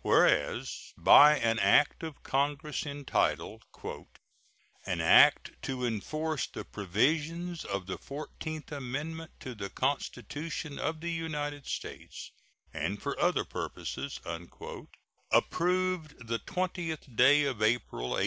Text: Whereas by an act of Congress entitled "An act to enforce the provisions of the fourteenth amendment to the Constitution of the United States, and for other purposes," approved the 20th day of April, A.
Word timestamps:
Whereas 0.00 0.94
by 0.96 1.36
an 1.38 1.58
act 1.58 2.02
of 2.02 2.22
Congress 2.22 2.86
entitled 2.86 3.64
"An 4.86 5.02
act 5.02 5.50
to 5.60 5.84
enforce 5.84 6.46
the 6.46 6.64
provisions 6.64 7.66
of 7.66 7.84
the 7.84 7.98
fourteenth 7.98 8.72
amendment 8.72 9.32
to 9.40 9.54
the 9.54 9.68
Constitution 9.68 10.78
of 10.78 11.02
the 11.02 11.12
United 11.12 11.66
States, 11.66 12.30
and 12.72 13.02
for 13.02 13.20
other 13.20 13.44
purposes," 13.44 14.20
approved 15.30 16.28
the 16.28 16.38
20th 16.38 17.14
day 17.14 17.44
of 17.44 17.60
April, 17.62 18.16
A. 18.16 18.22